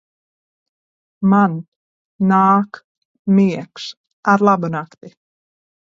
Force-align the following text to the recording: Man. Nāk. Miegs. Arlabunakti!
Man. 1.33 1.53
Nāk. 2.31 2.81
Miegs. 3.41 3.87
Arlabunakti! 4.35 5.17